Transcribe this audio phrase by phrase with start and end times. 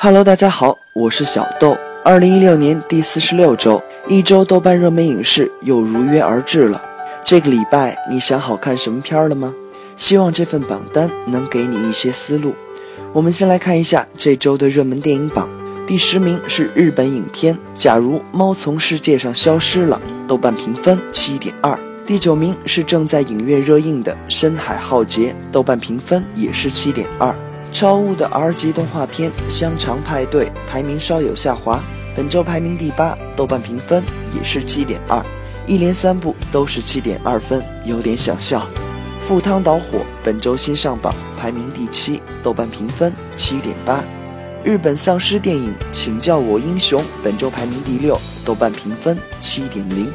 [0.00, 1.76] Hello，大家好，我是小豆。
[2.04, 6.80] 二零一六年第四十六周，一周豆瓣热门影视又如约而至了。
[7.24, 9.52] 这个礼拜你想好看什么片儿了吗？
[9.96, 12.54] 希望这份榜单能给你一些思路。
[13.12, 15.48] 我们先来看一下这周的热门电影榜，
[15.84, 21.76] 第十名是日本影片《假如猫从世界上消失了》，豆瓣评分七点二。
[22.06, 27.34] 第九名是正在影院热映的《深海浩劫》，豆瓣评分也是七点二。
[27.72, 31.80] 超物的 R 级动画片《香肠派对》排名稍有下滑，
[32.16, 34.02] 本周排名第八，豆瓣评分
[34.34, 35.24] 也是七点二，
[35.66, 38.66] 一连三部都是七点二分，有点想笑。
[39.20, 44.02] 赴汤蹈火本周新上榜，排名第七，豆瓣评分七点八。
[44.64, 50.10] 日本丧尸电影《请叫我英雄》本周排名第六，豆瓣评分七点零。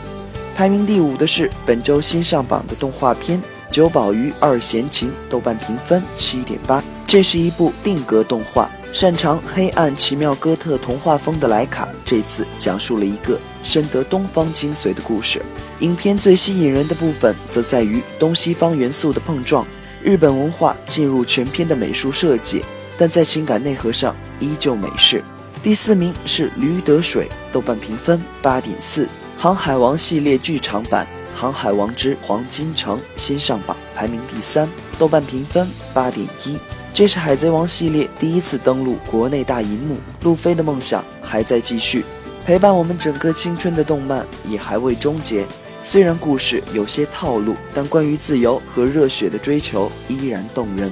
[0.56, 3.40] 排名第五的是本周新上榜的动画片
[3.72, 6.84] 《九宝鱼二弦琴》，豆瓣评分七点八。
[7.14, 15.40] 这是一部定格动画，擅长黑暗奇妙哥特童话风的莱卡，这次讲述了一个深得东方精髓的故事。
[15.82, 19.64] 影片最吸引人的部分，则在于东西方元素的碰撞，
[20.02, 22.66] 日本文化进入全片的美术设计，
[22.98, 25.24] 但在情感内核上依旧美式。
[25.62, 29.06] 第四名是《驴得水》，豆瓣评分八点四，
[29.38, 31.08] 《航海王》系列剧场版
[31.40, 36.58] 《航海王之黄金城》新上榜，排名第三，豆瓣评分八点一。
[36.94, 42.06] 这是《海贼王》系列第一次登陆国内大银幕，路飞的梦想还在继续，
[42.46, 45.44] 陪伴我们整个青春的动漫也还未终结。
[45.82, 50.92] 虽然故事有些套路，但关于自由和热血的追求依然动人。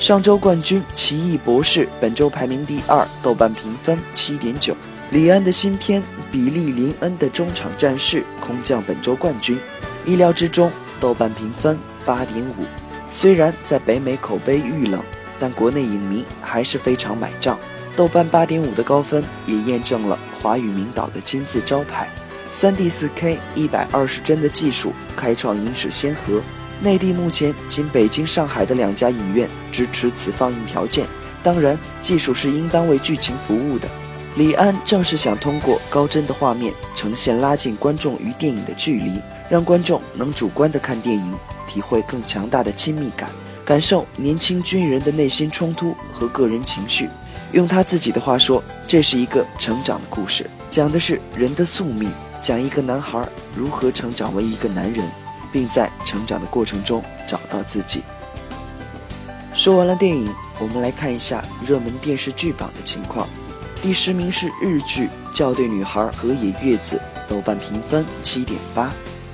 [0.00, 4.74] 上周冠军《奇异博士》本周排名第二，豆瓣评分七点九。
[5.10, 6.00] 李安的新片
[6.32, 9.58] 《比利·林恩的中场战事》空降本周冠军，
[10.06, 12.64] 意料之中，豆瓣评分八点五。
[13.12, 15.04] 虽然在北美口碑遇冷。
[15.44, 17.58] 但国内影迷还是非常买账，
[17.94, 22.08] 豆瓣八点五的高分也验证了华语名导的金字招牌，
[22.50, 26.40] 三 D 四 K 一百二十帧的技术开创影史先河。
[26.80, 31.06] 内地目前仅北京、上海的两家影院支持此放映条件，
[31.42, 33.86] 当然技术是应当为剧情服务的。
[34.36, 39.20] 李安正是想通过高帧的画面呈现拉近观众与电影的距离，
[39.50, 41.34] 让观众能主观的看电影，
[41.68, 43.28] 体会更强大的亲密感。
[43.64, 47.08] 感受年轻军人的内心冲突和个人情绪，
[47.52, 52.10] 用他自己的话说，这是一个成长的故事，讲的是人的宿命，
[52.42, 53.26] 讲一个男孩
[53.56, 55.08] 如何成长为一个男人，
[55.50, 58.02] 并在成长的过程中找到自己。
[59.54, 63.26] 说完了电影，我们来看一下热门电视剧榜的情况。
[63.80, 67.00] 第十名是日剧《校对女孩河野月子》，
[67.30, 68.92] 豆瓣评分七点八。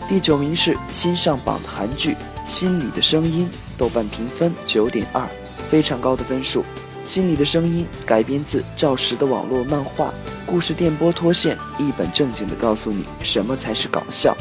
[0.09, 2.13] 第九名是新上榜的韩剧
[2.45, 3.49] 《心里的声音》。
[3.81, 5.27] 豆瓣评分九点二，
[5.71, 6.63] 非常高的分数。
[7.03, 10.13] 心里的声音改编自赵石的网络漫画，
[10.45, 14.37] 故事电波脱线，一本正经地告诉你什么才是搞笑。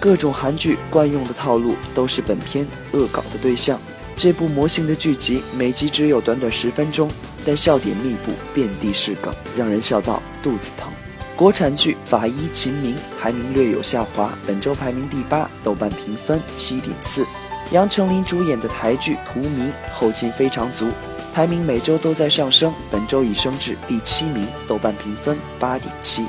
[0.00, 3.78] 各种韩剧惯用的套路都是本片恶搞的对象。
[4.16, 7.08] 这部魔性的剧集每集只有短短十分钟，
[7.46, 10.90] 但笑点密布，遍地是梗，让人笑到肚子疼。
[11.36, 17.24] 国产剧《法医秦明》排名略有下滑，本周排名第八，豆瓣评分七点四。
[17.72, 19.46] 杨丞琳主演的台剧《荼蘼》
[19.92, 20.88] 后劲非常足，
[21.32, 26.22] 排名每周都在上升，本周已升至第七名，豆瓣评分八点七。《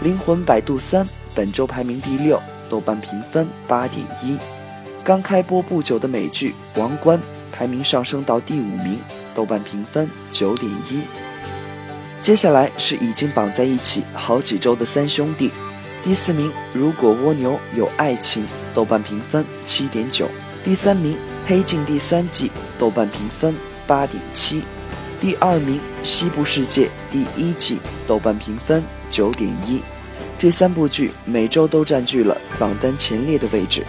[0.00, 2.40] 灵魂摆渡三》本周排名第六，
[2.70, 4.38] 豆瓣评分八点一。
[5.02, 7.18] 刚开播不久的美剧《王冠》
[7.52, 9.00] 排名上升到第五名，
[9.34, 11.00] 豆瓣评分九点一。
[12.20, 15.50] 接下来是已经绑在一起好几周的三兄弟，
[16.04, 20.28] 第四名《如果蜗牛有爱情》，豆瓣评分七点九。
[20.64, 21.12] 第三名
[21.46, 23.54] 《黑镜》第三季，豆瓣评分
[23.86, 24.62] 八点七；
[25.20, 29.82] 第二名《西部世界》第一季，豆瓣评分九点一。
[30.38, 33.84] 这三部剧每周都占据了榜单前列的位置，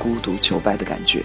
[0.00, 1.22] 孤独求败的感觉。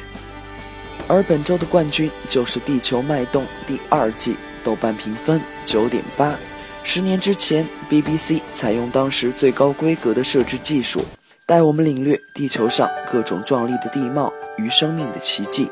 [1.08, 6.36] 而本周的冠军就是《地球脉动》第二季，豆瓣评分九点八。
[6.84, 11.04] 十年之前，BBC 采用当时最高规格的摄制技术。
[11.44, 15.66] 带我们领略地球上各种壮丽的地貌与生命的奇迹，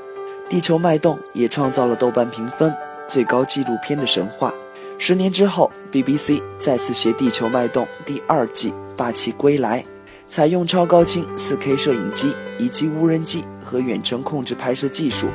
[0.50, 2.74] 《地球脉动》也创造了豆瓣评分
[3.08, 4.54] 最高纪录片的神话。
[4.98, 9.86] 十年之后，BBC 再次携《地球脉动》第二季霸气归来，
[10.28, 15.28] 采用超高清 4K 摄影机以及无人机和远程控制拍摄技术，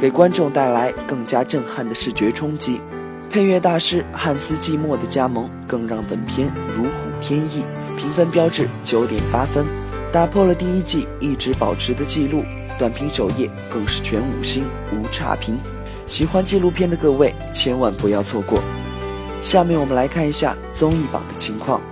[0.00, 2.80] 给观众带来更加震撼的视觉冲击。
[3.30, 6.90] 配乐大师汉斯季默的加盟，更让本片如虎
[7.20, 7.64] 添翼。
[7.96, 9.66] 评分标志九点八分，
[10.10, 12.42] 打破了第一季一直保持的记录。
[12.80, 15.58] 短评首页更是全五星无差评。
[16.06, 18.58] 喜欢纪录片的各位千万不要错过。
[19.42, 21.78] 下面我们来看一下综艺榜的情况，《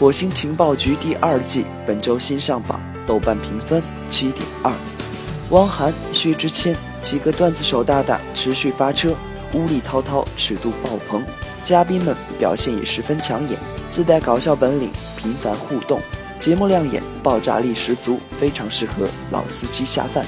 [0.00, 4.72] 火星情报局》第二季本周新上榜，豆瓣评分七点二。
[5.50, 9.14] 汪涵、薛之谦几个段子手大大持续发车，
[9.52, 11.22] 乌力滔滔，尺度爆棚，
[11.62, 13.56] 嘉宾们表现也十分抢眼，
[13.88, 16.00] 自带搞笑本领，频繁互动，
[16.42, 20.26] 节目亮眼，爆炸力十足，非常适合老司机下饭。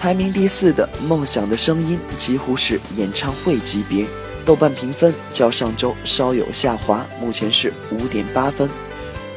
[0.00, 4.04] 排名第四的《梦想的声音》几乎是演唱会级别。
[4.44, 8.68] 豆瓣评分较上周稍有下滑，目前是五点八分。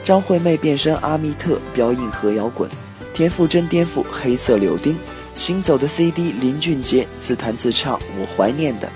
[0.04, 2.68] 张惠妹变身阿密特飙硬核摇滚，
[3.14, 4.98] 田馥甄颠覆黑色柳丁，
[5.36, 8.92] 行走的 CD 林俊杰自弹自唱我怀念的，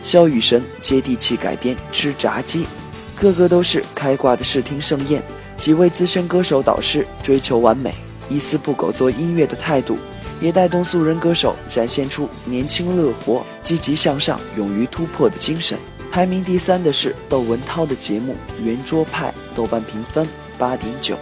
[0.00, 2.66] 萧雨神接地气改编吃炸鸡，
[3.14, 5.22] 个个都是开挂的视听盛宴。
[5.56, 7.94] 几位资深歌手导师追求完美，
[8.28, 9.96] 一丝不苟做音乐的态度。
[10.38, 15.78] 也带动素人歌手展现出年轻乐活、积极向上、勇于突破的精神。
[16.10, 21.16] 排名第三的是窦文涛的节目《圆桌派》，豆瓣评分八点九。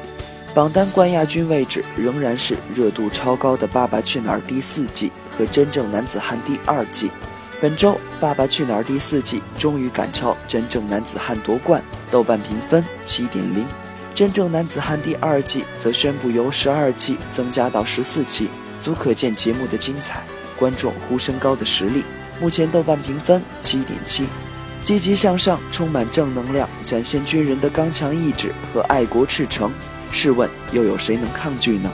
[0.53, 7.09] 榜单冠亚军位置仍然是热度超高的《爸爸去哪儿》第四季和《真正男子汉》第二季。
[7.61, 13.63] 本周《爸爸去哪儿》第四季终于赶超《真正男子汉》夺冠，豆瓣评分七点零。
[14.15, 18.49] 《真正男子汉》第二季则宣布由十二期增加到十四期。
[18.81, 20.23] 足可见节目的精彩，
[20.59, 22.05] 观众呼声高的实力。
[22.41, 24.27] 目前豆瓣评分七点七，
[24.83, 29.73] 积极向上，充满正能量，展现军人的刚强意志和爱国赤诚。
[30.11, 31.91] 试问又有谁能抗拒呢？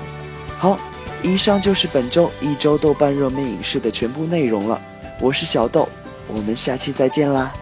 [0.59, 0.79] 好，
[1.23, 4.81] 以上就是本周一周豆瓣热门影视的全部内容了。
[5.21, 5.89] 我是小豆，
[6.27, 7.53] 我们下期再见啦。